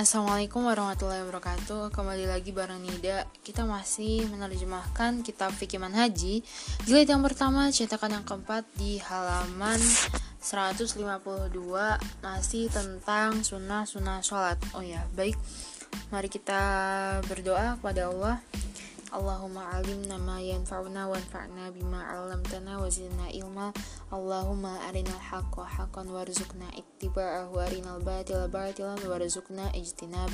[0.00, 1.92] Assalamualaikum warahmatullahi wabarakatuh.
[1.92, 3.28] Kembali lagi bareng Nida.
[3.44, 6.40] Kita masih menerjemahkan kitab Fikih Haji
[6.88, 9.76] Jilid yang pertama cetakan yang keempat di halaman
[10.40, 11.04] 152
[12.24, 14.56] Masih tentang sunnah-sunnah sholat.
[14.72, 15.36] Oh ya baik.
[16.08, 16.62] Mari kita
[17.28, 18.40] berdoa kepada Allah
[19.10, 23.74] Allahumma alimna ma yanfa'una wanfa'na bima 'allamtana wa zidna ilma.
[24.14, 30.30] Allahumma arinal haqqo haqqan warzuqna ittiba'ahu arinal batila batilan warzuqna ijtinab.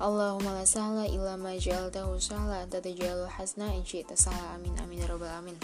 [0.00, 5.04] Allahumma la sahla illa ma ja'altahu sahla anta taj'alul hasna in syi'ta sahla amin amin
[5.04, 5.54] ya rabbal alamin.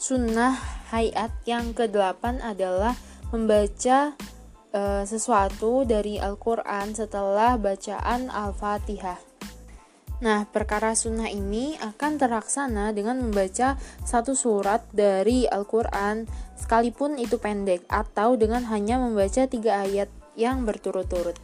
[0.00, 0.56] Sunnah
[0.94, 2.96] hayat yang ke-8 adalah
[3.28, 4.16] membaca
[4.72, 9.27] uh, sesuatu dari Al-Qur'an setelah bacaan Al-Fatihah.
[10.18, 16.26] Nah, perkara sunnah ini akan terlaksana dengan membaca satu surat dari Al-Quran,
[16.58, 21.38] sekalipun itu pendek, atau dengan hanya membaca tiga ayat yang berturut-turut.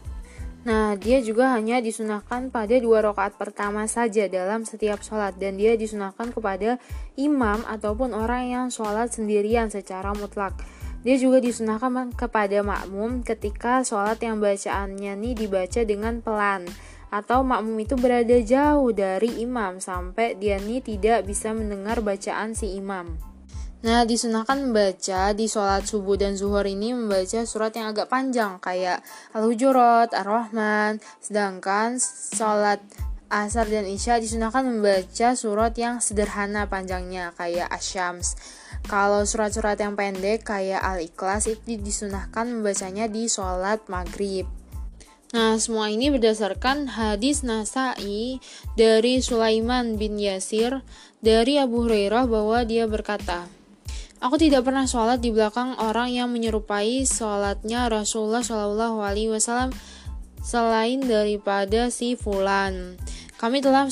[0.65, 5.79] Nah, dia juga hanya disunahkan pada dua rakaat pertama saja dalam setiap sholat, dan dia
[5.79, 6.83] disunahkan kepada
[7.15, 10.57] imam ataupun orang yang sholat sendirian secara mutlak.
[11.05, 16.65] Dia juga disunahkan kepada makmum ketika sholat yang bacaannya ini dibaca dengan pelan
[17.15, 22.75] atau makmum itu berada jauh dari imam sampai dia nih tidak bisa mendengar bacaan si
[22.75, 23.15] imam.
[23.85, 29.05] Nah, disunahkan membaca di sholat subuh dan zuhur ini membaca surat yang agak panjang kayak
[29.37, 31.05] Al-Hujurat, Ar-Rahman.
[31.21, 32.01] Sedangkan
[32.33, 32.81] sholat
[33.29, 38.41] asar dan isya disunahkan membaca surat yang sederhana panjangnya kayak Asyams.
[38.89, 44.49] Kalau surat-surat yang pendek kayak Al-Ikhlas itu disunahkan membacanya di sholat maghrib.
[45.35, 48.39] Nah, semua ini berdasarkan hadis Nasai
[48.79, 50.87] dari Sulaiman bin Yasir
[51.27, 53.51] dari Abu Hurairah bahwa dia berkata,
[54.23, 59.75] Aku tidak pernah sholat di belakang orang yang menyerupai sholatnya Rasulullah Shallallahu Alaihi Wasallam
[60.39, 62.95] selain daripada si Fulan.
[63.35, 63.91] Kami telah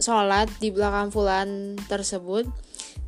[0.00, 2.48] sholat di belakang Fulan tersebut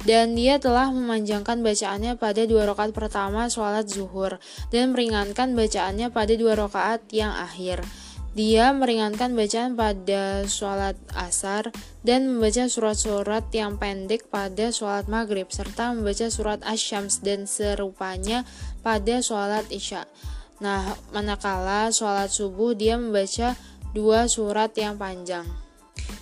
[0.08, 4.40] dan dia telah memanjangkan bacaannya pada dua rakaat pertama sholat zuhur
[4.72, 7.84] dan meringankan bacaannya pada dua rakaat yang akhir.
[8.30, 11.74] Dia meringankan bacaan pada sholat asar
[12.06, 18.46] dan membaca surat-surat yang pendek pada sholat maghrib serta membaca surat asyams dan serupanya
[18.86, 20.06] pada sholat isya.
[20.62, 23.58] Nah, manakala sholat subuh dia membaca
[23.98, 25.69] dua surat yang panjang.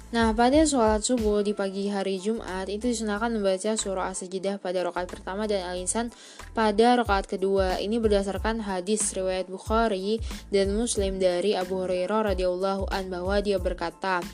[0.08, 5.04] Nah, pada sholat subuh di pagi hari Jumat itu disunahkan membaca surah As-Sajdah pada rakaat
[5.04, 6.08] pertama dan Al-Insan
[6.56, 7.76] pada rakaat kedua.
[7.76, 10.16] Ini berdasarkan hadis riwayat Bukhari
[10.48, 14.24] dan Muslim dari Abu Hurairah radhiyallahu an bahwa dia berkata,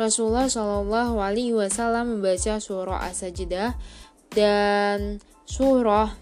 [0.00, 3.76] Rasulullah Shallallahu alaihi wasallam membaca surah As-Sajdah
[4.32, 6.16] dan surah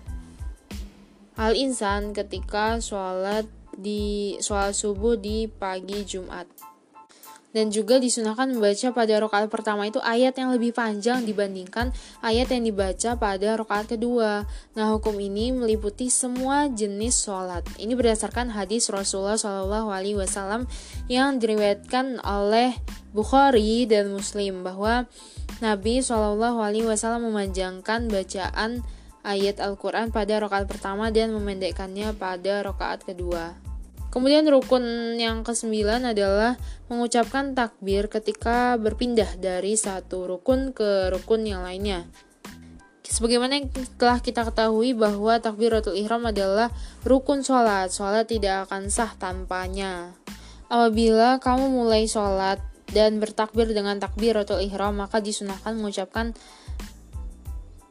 [1.38, 3.46] Al-Insan ketika sholat
[3.78, 6.73] di sholat subuh di pagi Jumat
[7.54, 12.66] dan juga disunahkan membaca pada rakaat pertama itu ayat yang lebih panjang dibandingkan ayat yang
[12.66, 14.42] dibaca pada rakaat kedua.
[14.74, 17.62] Nah, hukum ini meliputi semua jenis sholat.
[17.78, 20.66] Ini berdasarkan hadis Rasulullah Wasallam
[21.06, 22.74] yang diriwayatkan oleh
[23.14, 25.06] Bukhari dan Muslim bahwa
[25.62, 28.82] Nabi Wasallam memanjangkan bacaan
[29.22, 33.63] ayat Al-Quran pada rakaat pertama dan memendekkannya pada rakaat kedua.
[34.14, 36.54] Kemudian rukun yang kesembilan adalah
[36.86, 42.06] mengucapkan takbir ketika berpindah dari satu rukun ke rukun yang lainnya.
[43.02, 46.70] Sebagaimana yang telah kita ketahui bahwa takbiratul ihram adalah
[47.02, 47.90] rukun sholat.
[47.90, 50.14] Sholat tidak akan sah tanpanya.
[50.70, 52.62] Apabila kamu mulai sholat
[52.94, 56.38] dan bertakbir dengan takbiratul ihram, maka disunahkan mengucapkan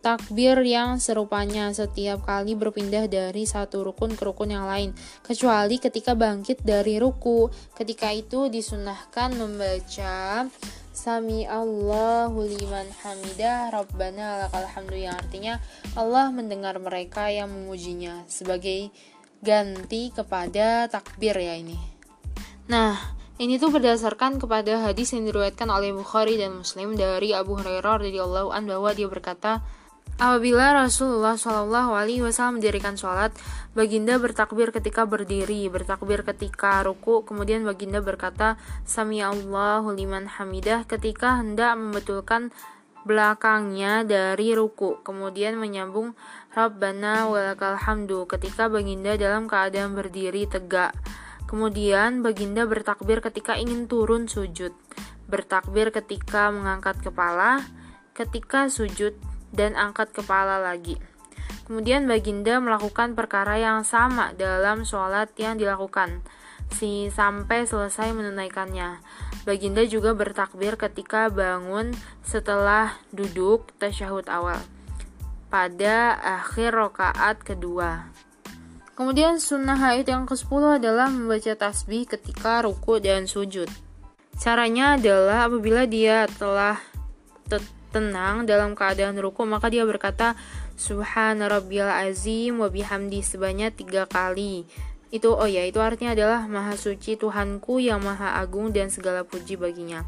[0.04, 4.92] takbir yang serupanya setiap kali berpindah dari satu rukun ke rukun yang lain,
[5.24, 7.48] kecuali ketika bangkit dari ruku.
[7.72, 10.46] Ketika itu disunahkan membaca
[10.94, 15.58] Sami Allahu liman hamidah Rabbana lakal hamdu yang artinya
[15.98, 18.94] Allah mendengar mereka yang memujinya sebagai
[19.42, 21.76] ganti kepada takbir ya ini.
[22.70, 22.96] Nah,
[23.42, 28.54] ini tuh berdasarkan kepada hadis yang diriwayatkan oleh Bukhari dan Muslim dari Abu Hurairah radhiyallahu
[28.54, 29.66] an bahwa dia berkata,
[30.14, 33.34] Apabila Rasulullah Shallallahu Alaihi Wasallam mendirikan sholat,
[33.74, 41.42] baginda bertakbir ketika berdiri, bertakbir ketika ruku, kemudian baginda berkata, Sami Allahu liman hamidah ketika
[41.42, 42.54] hendak membetulkan
[43.04, 46.16] belakangnya dari ruku, kemudian menyambung
[46.54, 50.96] Rabbana walakal hamdu ketika baginda dalam keadaan berdiri tegak.
[51.50, 54.72] Kemudian baginda bertakbir ketika ingin turun sujud,
[55.28, 57.60] bertakbir ketika mengangkat kepala,
[58.16, 59.18] ketika sujud
[59.54, 61.00] dan angkat kepala lagi.
[61.64, 66.26] Kemudian baginda melakukan perkara yang sama dalam sholat yang dilakukan.
[66.74, 68.98] si sampai selesai menunaikannya.
[69.46, 71.94] Baginda juga bertakbir ketika bangun
[72.26, 74.58] setelah duduk tasyahud awal
[75.54, 78.10] pada akhir rokaat kedua.
[78.98, 83.70] Kemudian sunnah haid yang ke-10 adalah membaca tasbih ketika ruku dan sujud.
[84.34, 86.82] Caranya adalah apabila dia telah
[87.94, 90.34] tenang dalam keadaan ruku maka dia berkata
[90.74, 94.66] Subhana rabbiyal azim wa bihamdi sebanyak tiga kali.
[95.14, 99.62] Itu oh ya itu artinya adalah maha suci Tuhanku yang maha agung dan segala puji
[99.62, 100.02] baginya.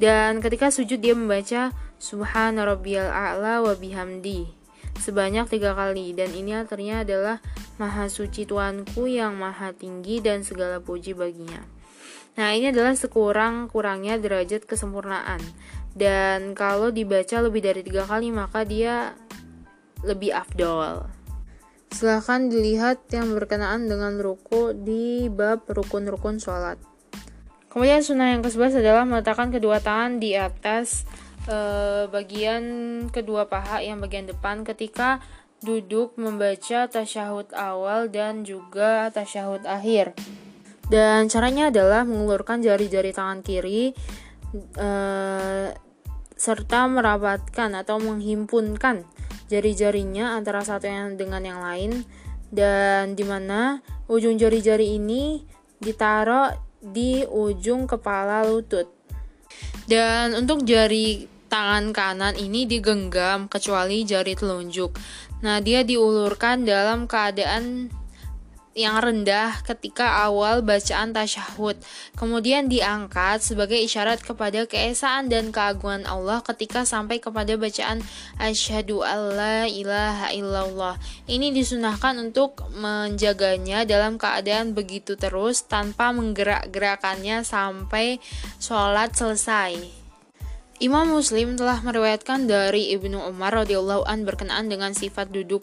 [0.00, 4.64] Dan ketika sujud dia membaca Subhana a'la wa bihamdi
[4.98, 6.16] sebanyak tiga kali.
[6.16, 7.44] Dan ini artinya adalah
[7.76, 11.60] maha suci Tuhanku yang maha tinggi dan segala puji baginya.
[12.34, 15.38] Nah, ini adalah sekurang-kurangnya derajat kesempurnaan.
[15.94, 19.14] Dan kalau dibaca lebih dari tiga kali, maka dia
[20.02, 21.06] lebih afdol.
[21.94, 26.76] Silahkan dilihat yang berkenaan dengan ruku di bab rukun-rukun sholat.
[27.70, 31.06] Kemudian sunnah yang ke-11 adalah meletakkan kedua tangan di atas
[31.46, 31.56] e,
[32.06, 32.62] bagian
[33.10, 35.22] kedua paha yang bagian depan ketika
[35.62, 40.14] duduk membaca tasyahud awal dan juga tasyahud akhir.
[40.86, 43.96] Dan caranya adalah mengulurkan jari-jari tangan kiri
[44.78, 45.72] uh,
[46.34, 49.06] serta merapatkan atau menghimpunkan
[49.48, 52.02] jari-jarinya antara satu yang dengan yang lain
[52.50, 55.42] dan di mana ujung jari-jari ini
[55.78, 56.54] ditaruh
[56.84, 58.90] di ujung kepala lutut.
[59.84, 64.96] Dan untuk jari tangan kanan ini digenggam kecuali jari telunjuk.
[65.44, 67.92] Nah, dia diulurkan dalam keadaan
[68.74, 71.78] yang rendah ketika awal bacaan tasyahud,
[72.18, 78.02] kemudian diangkat sebagai isyarat kepada keesaan dan keagungan Allah ketika sampai kepada bacaan
[78.42, 80.94] asyhadu alla ilaha illallah.
[81.30, 88.18] Ini disunahkan untuk menjaganya dalam keadaan begitu terus tanpa menggerak-gerakannya sampai
[88.58, 90.02] sholat selesai.
[90.82, 95.62] Imam Muslim telah meriwayatkan dari Ibnu Umar radhiyallahu an berkenaan dengan sifat duduk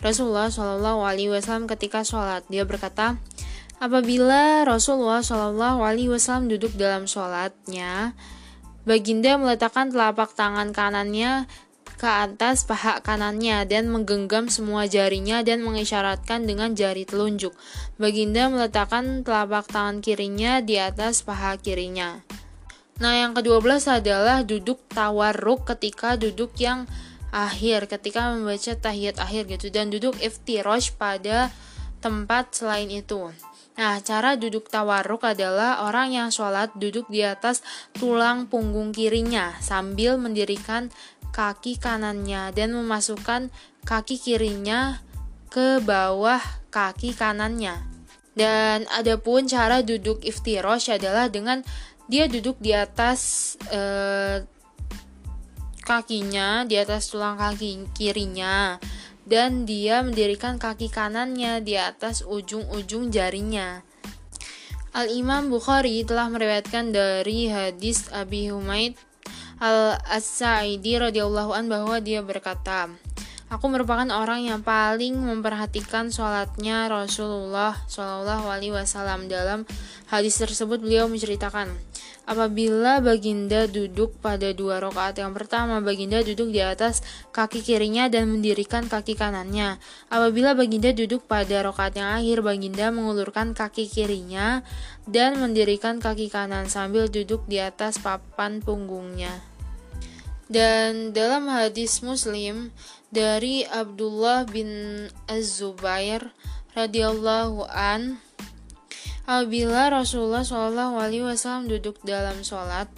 [0.00, 2.44] Rasulullah Shallallahu Alaihi Wasallam ketika sholat.
[2.48, 3.20] Dia berkata,
[3.76, 8.16] apabila Rasulullah Shallallahu Alaihi Wasallam duduk dalam sholatnya,
[8.88, 11.44] Baginda meletakkan telapak tangan kanannya
[12.00, 17.52] ke atas paha kanannya dan menggenggam semua jarinya dan mengisyaratkan dengan jari telunjuk.
[18.00, 22.24] Baginda meletakkan telapak tangan kirinya di atas paha kirinya.
[23.04, 26.88] Nah, yang kedua belas adalah duduk tawarruk ketika duduk yang
[27.30, 31.50] akhir ketika membaca tahiyat akhir gitu dan duduk iftirosh pada
[32.02, 33.30] tempat selain itu.
[33.78, 37.64] Nah, cara duduk tawarruk adalah orang yang sholat duduk di atas
[37.96, 40.92] tulang punggung kirinya sambil mendirikan
[41.30, 43.48] kaki kanannya dan memasukkan
[43.86, 45.00] kaki kirinya
[45.48, 47.78] ke bawah kaki kanannya.
[48.34, 51.62] Dan adapun cara duduk iftirosh adalah dengan
[52.10, 54.42] dia duduk di atas eh,
[55.90, 58.78] kakinya di atas tulang kaki kirinya
[59.26, 63.82] dan dia mendirikan kaki kanannya di atas ujung-ujung jarinya.
[64.94, 68.94] Al-Imam Bukhari telah meriwayatkan dari hadis Abi Humaid
[69.58, 72.86] Al-As-Sa'idi radhiyallahu an bahwa dia berkata,
[73.50, 79.26] Aku merupakan orang yang paling memperhatikan sholatnya Rasulullah Shallallahu Alaihi Wasallam.
[79.26, 79.66] Dalam
[80.06, 81.74] hadis tersebut beliau menceritakan,
[82.30, 87.02] Apabila Baginda duduk pada dua rakaat yang pertama, Baginda duduk di atas
[87.34, 89.82] kaki kirinya dan mendirikan kaki kanannya.
[90.14, 94.62] Apabila Baginda duduk pada rakaat yang akhir, Baginda mengulurkan kaki kirinya
[95.10, 99.42] dan mendirikan kaki kanan sambil duduk di atas papan punggungnya.
[100.46, 102.70] Dan dalam hadis Muslim
[103.10, 104.70] dari Abdullah bin
[105.26, 106.30] Az-Zubair
[106.74, 108.22] radhiyallahu an
[109.30, 112.90] Apabila Rasulullah Shallallahu Alaihi Wasallam duduk dalam sholat,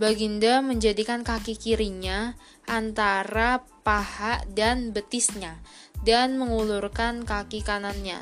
[0.00, 2.32] Baginda menjadikan kaki kirinya
[2.64, 5.60] antara paha dan betisnya
[6.00, 8.20] dan mengulurkan kaki kanannya.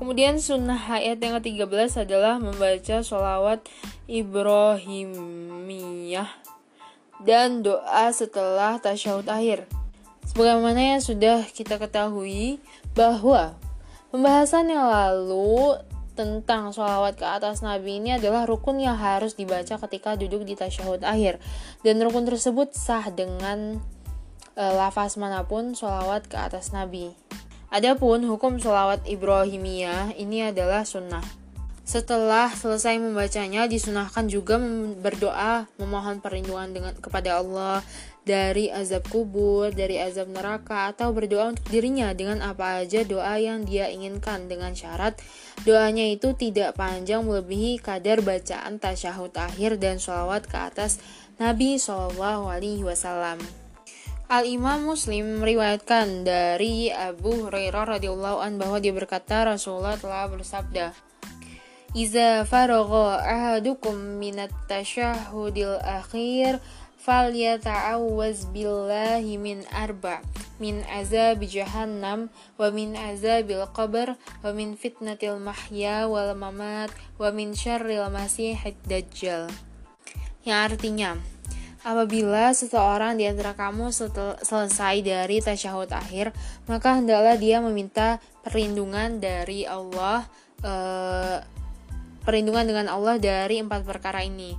[0.00, 3.68] Kemudian sunnah ayat yang ke-13 adalah membaca sholawat
[4.08, 5.08] Ibrahimiyah
[7.28, 9.77] dan doa setelah tasyahud akhir.
[10.28, 12.60] Sebagaimana yang sudah kita ketahui
[12.92, 13.56] bahwa
[14.12, 15.80] pembahasan yang lalu
[16.12, 21.00] tentang sholawat ke atas Nabi ini adalah rukun yang harus dibaca ketika duduk di tasyahud
[21.06, 21.40] akhir.
[21.80, 23.80] Dan rukun tersebut sah dengan
[24.58, 27.14] e, lafaz mana pun sholawat ke atas Nabi.
[27.72, 31.47] Adapun hukum sholawat Ibrahimiyah ini adalah sunnah.
[31.88, 34.60] Setelah selesai membacanya, disunahkan juga
[35.00, 37.80] berdoa memohon perlindungan dengan kepada Allah
[38.28, 43.64] dari azab kubur, dari azab neraka, atau berdoa untuk dirinya dengan apa aja doa yang
[43.64, 45.16] dia inginkan dengan syarat
[45.64, 51.00] doanya itu tidak panjang melebihi kadar bacaan tasyahud akhir dan sholawat ke atas
[51.40, 53.40] Nabi Shallallahu Alaihi Wasallam.
[54.28, 60.92] Al Imam Muslim meriwayatkan dari Abu Hurairah radhiyallahu an bahwa dia berkata Rasulullah telah bersabda,
[61.96, 66.60] Iza faragha ahadukum minat tashahudil akhir
[67.00, 70.20] falyata'awwaz billahi min arba
[70.60, 72.28] min azab jahannam
[72.60, 79.48] wa min azabil qabr wa min fitnatil mahya wal mamat wa min syarril masihid dajjal
[80.44, 81.16] yang artinya
[81.86, 83.94] Apabila seseorang di antara kamu
[84.42, 86.34] selesai dari tasyahud akhir,
[86.66, 90.26] maka hendaklah dia meminta perlindungan dari Allah,
[90.66, 91.38] eh,
[92.28, 94.52] perlindungan dengan Allah dari empat perkara ini,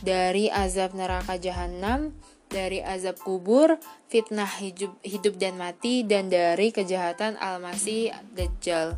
[0.00, 2.16] dari azab neraka jahanam,
[2.48, 3.76] dari azab kubur,
[4.08, 8.96] fitnah hidup, hidup dan mati, dan dari kejahatan al-masih dajjal.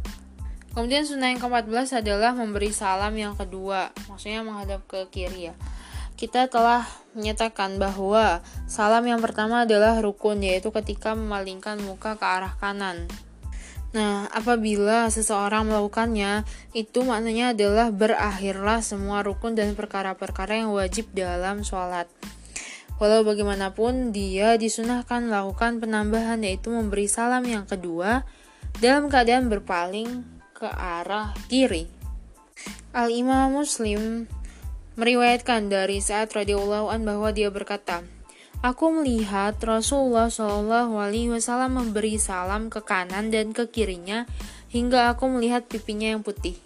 [0.70, 5.54] Kemudian sunnah yang ke-14 adalah memberi salam yang kedua, maksudnya menghadap ke kiri ya
[6.16, 12.56] kita telah menyatakan bahwa salam yang pertama adalah rukun, yaitu ketika memalingkan muka ke arah
[12.56, 13.04] kanan.
[13.96, 16.44] Nah, apabila seseorang melakukannya,
[16.76, 22.04] itu maknanya adalah berakhirlah semua rukun dan perkara-perkara yang wajib dalam sholat.
[23.00, 28.28] Walau bagaimanapun, dia disunahkan melakukan penambahan yaitu memberi salam yang kedua
[28.84, 31.88] dalam keadaan berpaling ke arah kiri.
[32.92, 34.28] Al-Imam Muslim
[35.00, 38.04] meriwayatkan dari saat radhiyallahu an bahwa dia berkata,
[38.66, 44.26] Aku melihat Rasulullah Shallallahu Alaihi Wasallam memberi salam ke kanan dan ke kirinya
[44.74, 46.58] hingga aku melihat pipinya yang putih.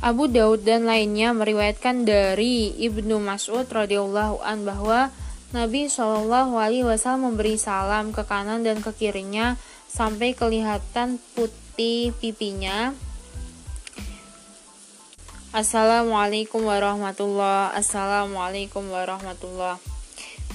[0.00, 5.12] Abu Daud dan lainnya meriwayatkan dari Ibnu Mas'ud radhiyallahu an bahwa
[5.52, 12.96] Nabi Shallallahu Alaihi Wasallam memberi salam ke kanan dan ke kirinya sampai kelihatan putih pipinya.
[15.52, 17.76] Assalamualaikum warahmatullah.
[17.76, 19.97] Assalamualaikum warahmatullah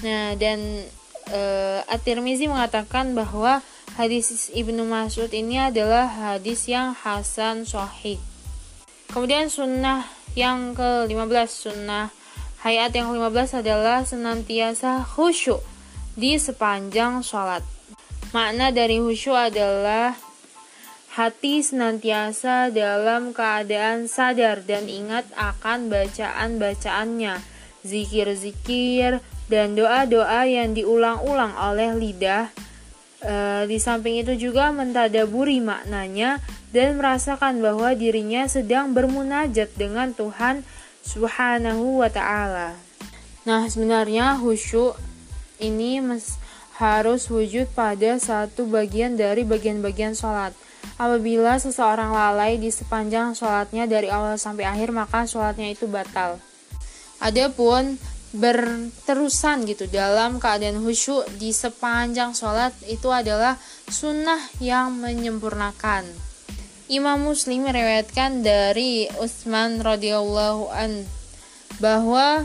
[0.02, 0.88] Nah dan
[1.30, 3.62] uh, At-Tirmizi mengatakan bahwa
[3.94, 8.18] hadis Ibnu Mas'ud ini adalah hadis yang hasan sahih.
[9.12, 10.02] Kemudian sunnah
[10.34, 12.10] yang ke-15 sunnah
[12.66, 15.62] hayat yang ke-15 adalah senantiasa khusyuk
[16.18, 17.62] di sepanjang sholat.
[18.34, 20.18] Makna dari khusyuk adalah
[21.14, 27.38] Hati senantiasa dalam keadaan sadar dan ingat akan bacaan-bacaannya,
[27.86, 32.48] zikir-zikir, dan doa-doa yang diulang-ulang oleh lidah.
[33.24, 33.34] E,
[33.68, 36.40] di samping itu juga mentadaburi maknanya
[36.74, 40.66] dan merasakan bahwa dirinya sedang bermunajat dengan Tuhan
[41.04, 42.76] Subhanahu wa Ta'ala.
[43.44, 44.96] Nah, sebenarnya khusyuk
[45.60, 46.00] ini
[46.80, 50.56] harus wujud pada satu bagian dari bagian-bagian sholat
[50.94, 56.38] Apabila seseorang lalai di sepanjang sholatnya dari awal sampai akhir, maka sholatnya itu batal.
[57.18, 57.98] Adapun
[58.34, 63.54] berterusan gitu dalam keadaan khusyuk di sepanjang sholat itu adalah
[63.86, 66.02] sunnah yang menyempurnakan.
[66.90, 71.06] Imam Muslim meriwayatkan dari Utsman radhiyallahu an
[71.78, 72.44] bahwa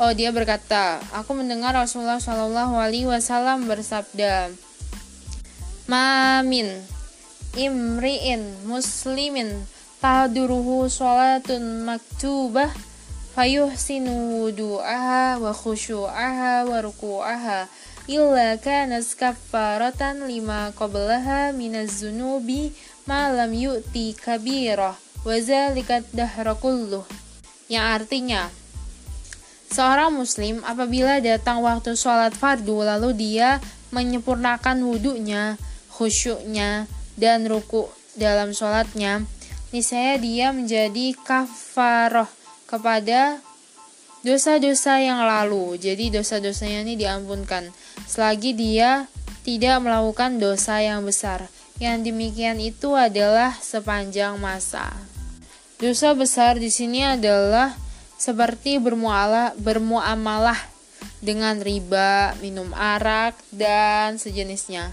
[0.00, 4.50] oh dia berkata, aku mendengar Rasulullah Shallallahu alaihi wasallam bersabda,
[5.86, 6.66] "Mamin
[7.54, 9.68] imri'in muslimin
[10.02, 12.93] tahduruhu sholatun maktubah
[13.34, 17.66] fayuhsinu wudu'aha wa khusyu'aha wa ruku'aha.
[18.06, 22.70] Illa kanas kaffaratan lima qablaha minaz zunubi
[23.10, 24.94] ma lam yu'ti kabirah
[25.26, 27.02] wa zalika dahra kulluh.
[27.66, 28.42] Yang artinya
[29.74, 33.58] seorang muslim apabila datang waktu sholat fardu lalu dia
[33.90, 35.58] menyempurnakan wudhunya
[35.90, 36.86] khusyuknya
[37.18, 39.26] dan ruku dalam sholatnya,
[39.74, 43.40] niscaya dia menjadi kafaroh kepada
[44.24, 45.76] dosa-dosa yang lalu.
[45.76, 47.68] Jadi dosa-dosanya ini diampunkan
[48.08, 49.06] selagi dia
[49.44, 51.46] tidak melakukan dosa yang besar.
[51.76, 54.88] Yang demikian itu adalah sepanjang masa.
[55.76, 57.76] Dosa besar di sini adalah
[58.16, 60.56] seperti bermuamalah, bermuamalah
[61.20, 64.88] dengan riba, minum arak, dan sejenisnya.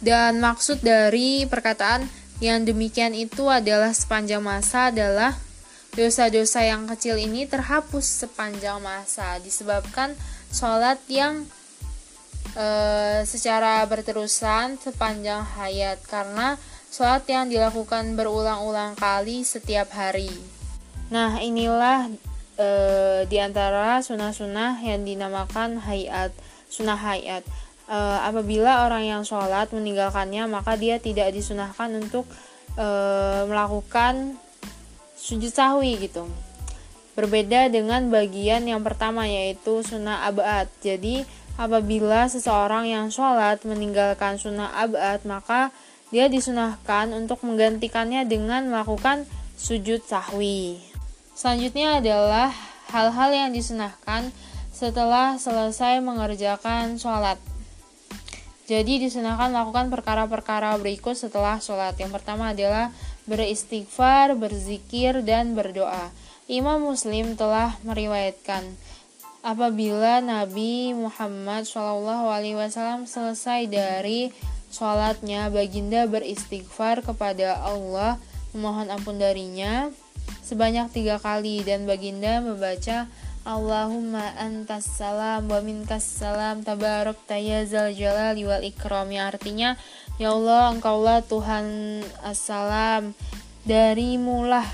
[0.00, 2.06] Dan maksud dari perkataan
[2.42, 5.36] yang demikian itu adalah sepanjang masa adalah
[5.92, 10.16] dosa-dosa yang kecil ini terhapus sepanjang masa disebabkan
[10.48, 11.44] sholat yang
[12.56, 12.66] e,
[13.28, 16.56] secara berterusan sepanjang hayat karena
[16.88, 20.32] sholat yang dilakukan berulang-ulang kali setiap hari.
[21.12, 22.08] Nah, inilah
[22.56, 22.68] e,
[23.28, 26.32] di antara sunnah-sunnah yang dinamakan hayat,
[26.72, 27.44] sunnah hayat.
[27.84, 32.24] E, apabila orang yang sholat meninggalkannya, maka dia tidak disunahkan untuk
[32.80, 32.88] e,
[33.44, 34.40] melakukan
[35.22, 36.26] sujud sahwi gitu.
[37.14, 40.66] Berbeda dengan bagian yang pertama yaitu sunnah abad.
[40.82, 41.22] Jadi
[41.54, 45.70] apabila seseorang yang sholat meninggalkan sunnah abad maka
[46.10, 49.22] dia disunahkan untuk menggantikannya dengan melakukan
[49.54, 50.82] sujud sahwi.
[51.38, 52.50] Selanjutnya adalah
[52.90, 54.34] hal-hal yang disunahkan
[54.74, 57.51] setelah selesai mengerjakan sholat.
[58.70, 61.98] Jadi disunahkan melakukan perkara-perkara berikut setelah sholat.
[61.98, 62.94] Yang pertama adalah
[63.26, 66.14] beristighfar, berzikir, dan berdoa.
[66.46, 68.62] Imam Muslim telah meriwayatkan
[69.42, 74.30] apabila Nabi Muhammad SAW selesai dari
[74.70, 78.16] sholatnya, baginda beristighfar kepada Allah,
[78.54, 79.90] memohon ampun darinya
[80.46, 83.10] sebanyak tiga kali dan baginda membaca
[83.42, 89.10] Allahumma antas salam wa minkas salam tabarak tayazal jalali wal ikram.
[89.10, 89.70] Yang artinya
[90.20, 91.66] Ya Allah engkaulah Tuhan
[92.22, 93.10] assalam.
[93.66, 94.66] Dari mulah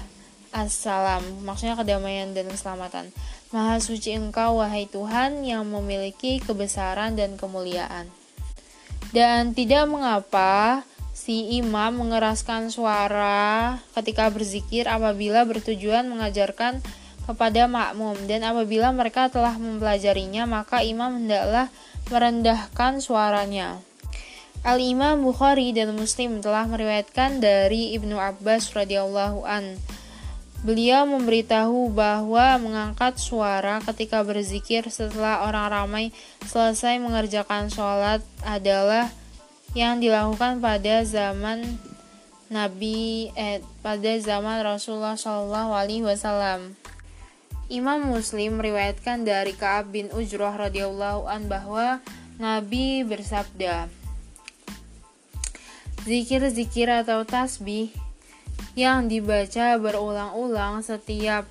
[0.52, 1.25] assalam.
[1.44, 3.08] Maksudnya kedamaian dan keselamatan.
[3.48, 8.12] Maha suci engkau wahai Tuhan yang memiliki kebesaran dan kemuliaan.
[9.16, 10.84] Dan tidak mengapa
[11.16, 16.84] si imam mengeraskan suara ketika berzikir apabila bertujuan mengajarkan
[17.28, 21.68] kepada makmum dan apabila mereka telah mempelajarinya maka imam hendaklah
[22.08, 23.85] merendahkan suaranya.
[24.64, 29.78] Al-Imam Bukhari dan Muslim telah meriwayatkan dari Ibnu Abbas radhiyallahu an.
[30.66, 36.04] Beliau memberitahu bahwa mengangkat suara ketika berzikir setelah orang ramai
[36.42, 39.06] selesai mengerjakan sholat adalah
[39.78, 41.78] yang dilakukan pada zaman
[42.50, 46.75] Nabi eh, pada zaman Rasulullah Shallallahu Alaihi Wasallam.
[47.68, 52.00] Imam Muslim meriwayatkan dari Ka'ab bin Ujrah radhiyallahu an bahwa
[52.40, 53.92] Nabi bersabda,
[56.08, 57.92] Zikir-zikir atau tasbih
[58.72, 61.45] yang dibaca berulang-ulang setiap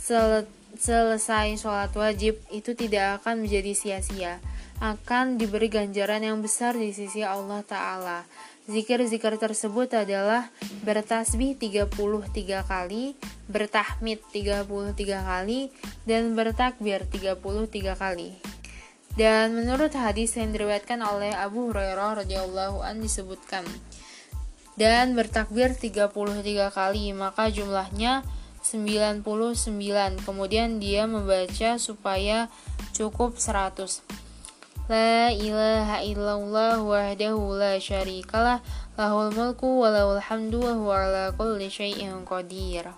[0.00, 4.40] sel selesai sholat wajib itu tidak akan menjadi sia-sia,
[4.80, 8.24] akan diberi ganjaran yang besar di sisi Allah Ta'ala.
[8.66, 10.50] Zikir-zikir tersebut adalah
[10.82, 13.14] bertasbih 33 kali,
[13.46, 14.66] bertahmid 33
[15.22, 15.70] kali,
[16.02, 18.34] dan bertakbir 33 kali.
[19.14, 23.64] Dan menurut hadis yang diriwayatkan oleh Abu Hurairah radhiyallahu an disebutkan
[24.76, 28.26] dan bertakbir 33 kali, maka jumlahnya
[28.60, 29.24] 99.
[30.20, 32.52] Kemudian dia membaca supaya
[32.92, 34.25] cukup 100.
[34.86, 38.62] La ilaha illallah wahdahu la syarikalah
[38.94, 39.82] lahul mulku
[40.22, 42.94] hamdu wa huwa ala kulli syai'in qadir.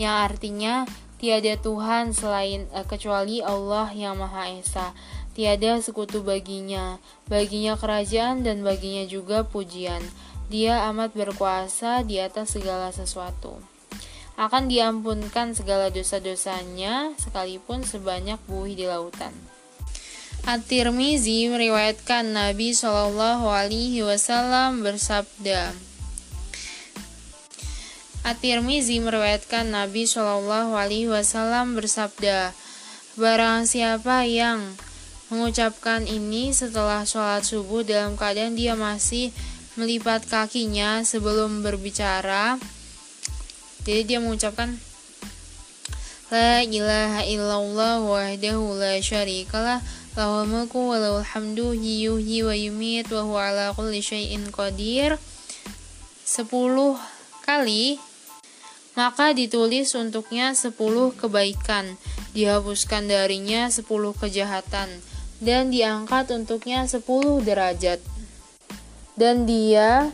[0.00, 0.88] Yang artinya
[1.20, 4.96] tiada Tuhan selain uh, kecuali Allah yang Maha Esa.
[5.36, 6.96] Tiada sekutu baginya,
[7.28, 10.00] baginya kerajaan dan baginya juga pujian.
[10.48, 13.60] Dia amat berkuasa di atas segala sesuatu.
[14.40, 19.59] Akan diampunkan segala dosa-dosanya sekalipun sebanyak buih di lautan.
[20.48, 25.76] At-Tirmizi meriwayatkan Nabi Shallallahu Alaihi Wasallam bersabda.
[28.24, 32.56] At-Tirmizi meriwayatkan Nabi Shallallahu Alaihi Wasallam bersabda,
[33.20, 34.64] Barang siapa yang
[35.28, 39.36] mengucapkan ini setelah sholat subuh dalam keadaan dia masih
[39.76, 42.56] melipat kakinya sebelum berbicara,
[43.84, 44.80] jadi dia mengucapkan
[46.30, 49.82] La ilaha illallah wahdahu la syarikalah
[50.18, 55.18] lahul mulku wa hamdu yuhyi wa yumit wa huwa ala kulli syai'in qadir.
[56.26, 56.46] 10
[57.42, 57.98] kali
[58.98, 60.76] maka ditulis untuknya 10
[61.14, 61.94] kebaikan.
[62.36, 64.92] Dihapuskan darinya 10 kejahatan.
[65.40, 68.02] Dan diangkat untuknya 10 derajat.
[69.16, 70.12] Dan dia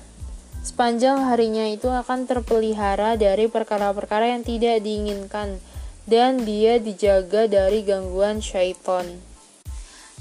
[0.63, 5.59] sepanjang harinya itu akan terpelihara dari perkara-perkara yang tidak diinginkan.
[6.07, 9.19] Dan dia dijaga dari gangguan syaitan.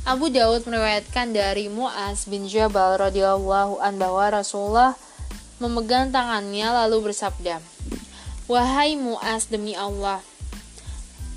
[0.06, 4.94] Abu Daud meriwayatkan dari Muaz bin Jabal radhiyallahu an bahwa Rasulullah
[5.58, 7.58] memegang tangannya lalu bersabda,
[8.46, 10.22] "Wahai Muaz demi Allah,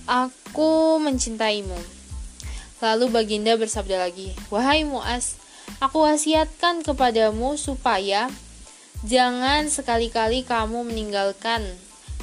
[0.04, 1.80] aku mencintaimu."
[2.84, 5.40] Lalu baginda bersabda lagi, "Wahai Muaz,
[5.80, 8.28] aku wasiatkan kepadamu supaya
[9.00, 11.64] jangan sekali-kali kamu meninggalkan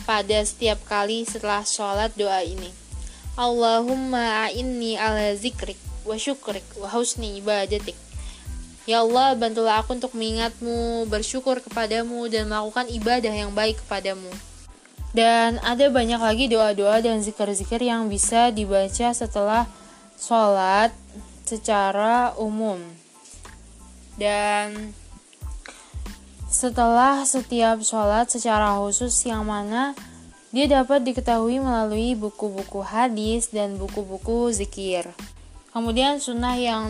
[0.06, 2.70] pada setiap kali setelah sholat doa ini.
[3.34, 7.98] Allahumma a'inni ala zikrik wa syukrik wa husni ibadatik.
[8.86, 14.30] Ya Allah, bantulah aku untuk mengingatmu, bersyukur kepadamu, dan melakukan ibadah yang baik kepadamu.
[15.10, 19.66] Dan ada banyak lagi doa-doa dan zikir-zikir yang bisa dibaca setelah
[20.22, 20.94] sholat
[21.50, 22.78] secara umum.
[24.22, 24.94] Dan
[26.46, 29.98] setelah setiap sholat secara khusus yang mana
[30.56, 35.04] dia dapat diketahui melalui buku-buku hadis dan buku-buku zikir.
[35.76, 36.88] Kemudian sunnah yang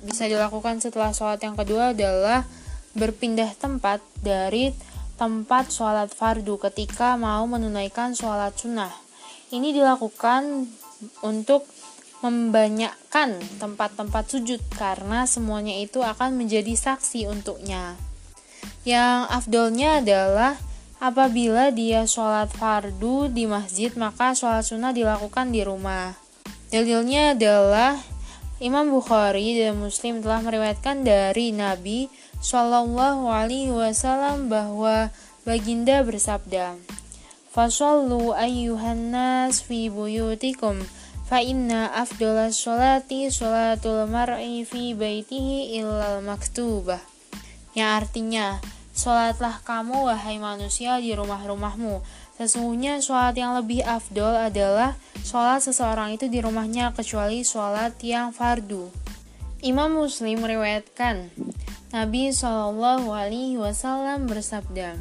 [0.00, 2.48] bisa dilakukan setelah sholat yang kedua adalah
[2.96, 4.72] berpindah tempat dari
[5.20, 8.88] tempat sholat fardu ketika mau menunaikan sholat sunnah.
[9.52, 10.64] Ini dilakukan
[11.20, 11.68] untuk
[12.24, 18.00] membanyakkan tempat-tempat sujud karena semuanya itu akan menjadi saksi untuknya.
[18.88, 20.56] Yang afdolnya adalah
[21.04, 26.16] apabila dia sholat fardu di masjid maka sholat sunnah dilakukan di rumah.
[26.72, 28.11] Dalilnya adalah
[28.62, 32.06] Imam Bukhari dan Muslim telah meriwayatkan dari Nabi
[32.38, 35.10] Shallallahu Alaihi Wasallam bahwa
[35.42, 36.78] baginda bersabda,
[37.50, 40.78] "Fasallu ayyuhan nas fi buyutikum,
[41.26, 47.02] fa inna afdalas sholati sholatul mar'i fi baitihi illal maktubah."
[47.74, 52.04] Yang artinya, Sholatlah kamu wahai manusia di rumah-rumahmu
[52.42, 58.90] Sesungguhnya sholat yang lebih afdol adalah sholat seseorang itu di rumahnya kecuali sholat yang fardu.
[59.62, 61.30] Imam Muslim meriwayatkan
[61.94, 64.98] Nabi Shallallahu Alaihi Wasallam bersabda,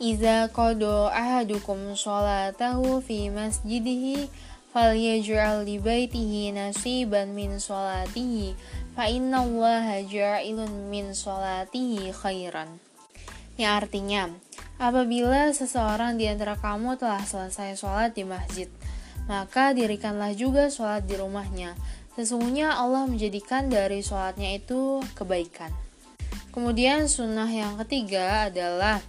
[0.00, 4.32] "Iza kodo ahadukum sholatahu fi masjidihi
[4.72, 8.56] falyaj'al li baitihi nasiban min sholatihi
[8.96, 9.44] fa inna
[10.08, 12.80] ja'ilun min sholatihi khairan."
[13.60, 14.32] Yang artinya,
[14.76, 18.68] Apabila seseorang di antara kamu telah selesai sholat di masjid,
[19.24, 21.72] maka dirikanlah juga sholat di rumahnya.
[22.12, 25.72] Sesungguhnya Allah menjadikan dari sholatnya itu kebaikan.
[26.52, 29.00] Kemudian sunnah yang ketiga adalah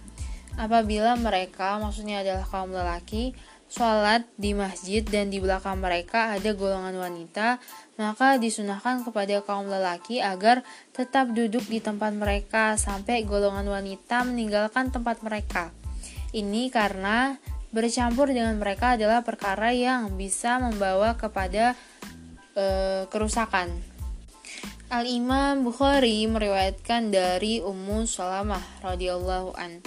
[0.56, 3.36] apabila mereka, maksudnya adalah kaum lelaki,
[3.68, 7.60] sholat di masjid dan di belakang mereka ada golongan wanita,
[8.00, 10.64] maka disunahkan kepada kaum lelaki agar
[10.96, 15.70] tetap duduk di tempat mereka sampai golongan wanita meninggalkan tempat mereka.
[16.32, 17.36] Ini karena
[17.68, 21.76] bercampur dengan mereka adalah perkara yang bisa membawa kepada
[22.56, 22.66] e,
[23.12, 23.68] kerusakan.
[24.88, 29.84] Al-Imam Bukhari meriwayatkan dari Ummu Salamah radhiyallahu an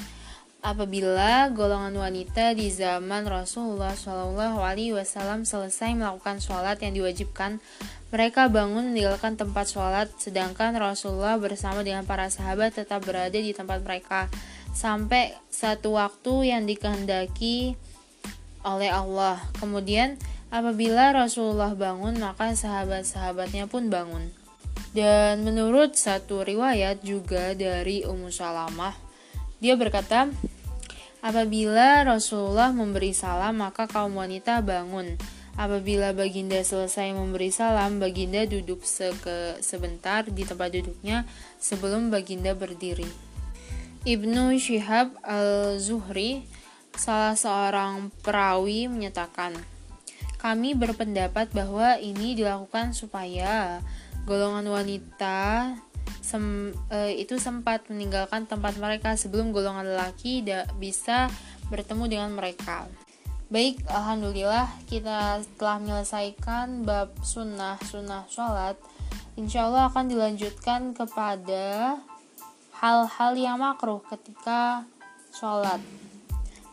[0.61, 7.57] apabila golongan wanita di zaman Rasulullah Shallallahu Alaihi Wasallam selesai melakukan sholat yang diwajibkan,
[8.13, 13.81] mereka bangun meninggalkan tempat sholat, sedangkan Rasulullah bersama dengan para sahabat tetap berada di tempat
[13.81, 14.29] mereka
[14.71, 17.73] sampai satu waktu yang dikehendaki
[18.61, 19.41] oleh Allah.
[19.57, 20.21] Kemudian
[20.53, 24.29] apabila Rasulullah bangun, maka sahabat-sahabatnya pun bangun.
[24.91, 29.10] Dan menurut satu riwayat juga dari Ummu Salamah
[29.61, 30.27] dia berkata,
[31.21, 35.21] Apabila Rasulullah memberi salam, maka kaum wanita bangun.
[35.53, 41.29] Apabila baginda selesai memberi salam, baginda duduk seke sebentar di tempat duduknya
[41.61, 43.05] sebelum baginda berdiri.
[44.01, 46.41] Ibnu Syihab al-Zuhri,
[46.97, 49.53] salah seorang perawi, menyatakan,
[50.41, 53.85] kami berpendapat bahwa ini dilakukan supaya
[54.25, 55.77] golongan wanita
[56.21, 61.27] sem, e, itu sempat meninggalkan tempat mereka sebelum golongan lelaki tidak bisa
[61.67, 62.85] bertemu dengan mereka.
[63.51, 68.79] Baik, alhamdulillah kita telah menyelesaikan bab sunnah sunnah sholat.
[69.35, 71.99] Insya Allah akan dilanjutkan kepada
[72.79, 74.87] hal-hal yang makruh ketika
[75.35, 75.83] sholat.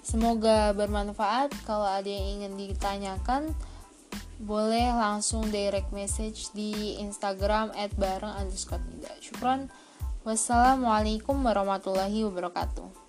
[0.06, 1.52] Semoga bermanfaat.
[1.68, 3.52] Kalau ada yang ingin ditanyakan,
[4.38, 8.82] boleh langsung direct message di Instagram at bareng underscore.
[10.22, 13.07] Wassalamualaikum warahmatullahi wabarakatuh.